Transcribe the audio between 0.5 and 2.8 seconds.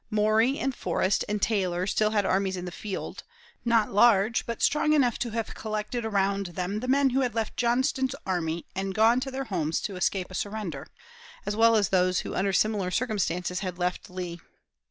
and Forrest and Taylor still had armies in the